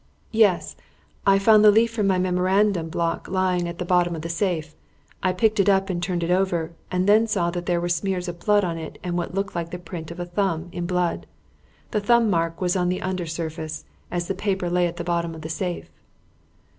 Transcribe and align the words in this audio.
"Yes. 0.31 0.75
I 1.27 1.37
found 1.37 1.63
the 1.63 1.69
leaf 1.69 1.93
from 1.93 2.07
my 2.07 2.17
memorandum 2.17 2.89
block 2.89 3.27
lying 3.27 3.67
at 3.67 3.77
the 3.77 3.85
bottom 3.85 4.15
of 4.15 4.23
the 4.23 4.29
safe. 4.29 4.73
I 5.21 5.31
picked 5.31 5.59
it 5.59 5.69
up 5.69 5.91
and 5.91 6.01
turned 6.01 6.23
it 6.23 6.31
over, 6.31 6.71
and 6.89 7.07
then 7.07 7.27
saw 7.27 7.51
that 7.51 7.67
there 7.67 7.79
were 7.79 7.87
smears 7.87 8.27
of 8.27 8.39
blood 8.39 8.63
on 8.63 8.79
it 8.79 8.97
and 9.03 9.15
what 9.15 9.35
looked 9.35 9.53
like 9.53 9.69
the 9.69 9.77
print 9.77 10.09
of 10.09 10.19
a 10.19 10.25
thumb 10.25 10.69
in 10.71 10.87
blood. 10.87 11.27
The 11.91 12.01
thumb 12.01 12.31
mark 12.31 12.59
was 12.59 12.75
on 12.75 12.89
the 12.89 13.03
under 13.03 13.27
surface, 13.27 13.85
as 14.09 14.27
the 14.27 14.33
paper 14.33 14.71
lay 14.71 14.87
at 14.87 14.97
the 14.97 15.03
bottom 15.03 15.35
of 15.35 15.41
the 15.41 15.49
safe." 15.49 15.91